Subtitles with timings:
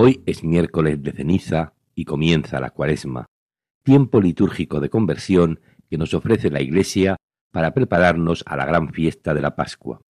[0.00, 3.26] Hoy es miércoles de ceniza y comienza la cuaresma,
[3.82, 5.58] tiempo litúrgico de conversión
[5.90, 7.16] que nos ofrece la Iglesia
[7.50, 10.00] para prepararnos a la gran fiesta de la Pascua.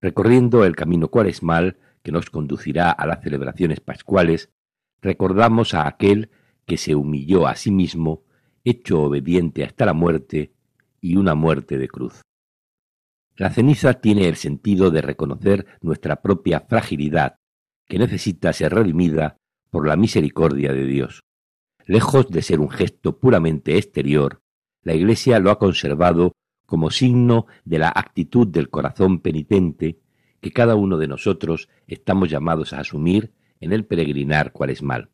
[0.00, 4.48] Recorriendo el camino cuaresmal que nos conducirá a las celebraciones pascuales,
[5.02, 6.30] recordamos a aquel
[6.64, 8.22] que se humilló a sí mismo,
[8.64, 10.54] hecho obediente hasta la muerte
[11.02, 12.22] y una muerte de cruz.
[13.36, 17.36] La ceniza tiene el sentido de reconocer nuestra propia fragilidad,
[17.92, 19.36] que necesita ser redimida
[19.68, 21.24] por la misericordia de Dios.
[21.84, 24.40] Lejos de ser un gesto puramente exterior,
[24.82, 26.32] la Iglesia lo ha conservado
[26.64, 30.00] como signo de la actitud del corazón penitente
[30.40, 35.10] que cada uno de nosotros estamos llamados a asumir en el peregrinar cuaresmal.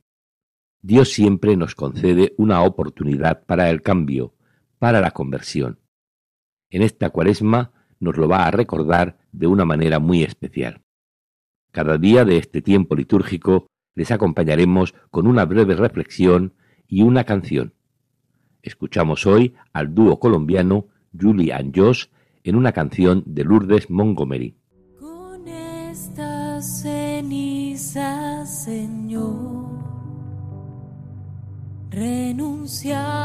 [0.81, 4.37] Dios siempre nos concede una oportunidad para el cambio,
[4.79, 5.81] para la conversión.
[6.71, 10.85] En esta cuaresma nos lo va a recordar de una manera muy especial.
[11.73, 16.55] Cada día de este tiempo litúrgico les acompañaremos con una breve reflexión
[16.87, 17.75] y una canción.
[18.63, 20.87] Escuchamos hoy al dúo colombiano
[21.19, 22.07] Julie and Josh
[22.45, 24.57] en una canción de Lourdes Montgomery.
[24.99, 29.67] Con esta ceniza, Señor,
[31.91, 33.21] renunciamos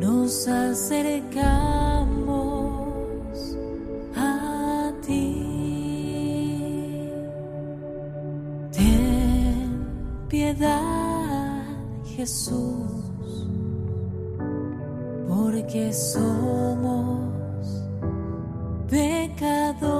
[0.00, 1.28] Nos acercamos
[4.16, 5.34] a ti.
[8.72, 9.86] Ten
[10.28, 11.64] piedad,
[12.04, 12.98] Jesús
[15.68, 17.84] porque somos
[18.88, 19.97] pecadores.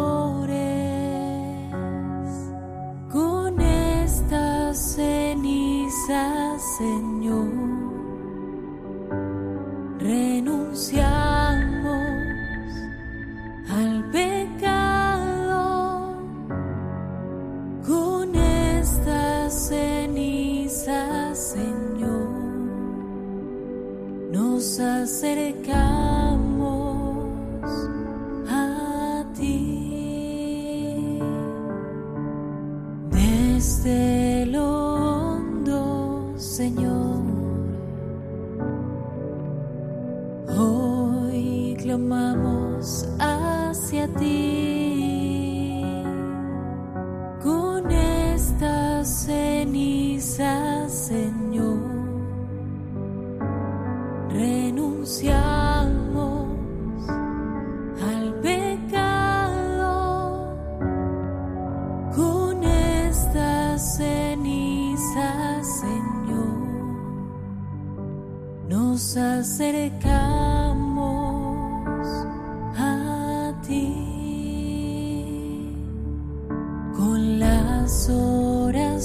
[10.79, 11.99] Renunciamos
[13.69, 15.59] al pecado.
[17.87, 22.29] Con esta ceniza, Señor
[24.31, 25.69] nos acercamos
[28.49, 31.19] a ti
[33.11, 34.28] desde
[43.19, 45.83] Hacia ti
[47.43, 51.99] con esta ceniza, Señor
[54.39, 56.47] renunciamos
[58.01, 59.91] al pecado
[62.15, 66.59] con esta ceniza, Señor.
[68.69, 70.48] Nos acercamos
[77.89, 79.01] las oraciones,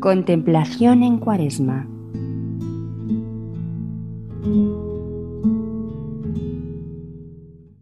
[0.02, 1.91] Contemplación en Cuaresma.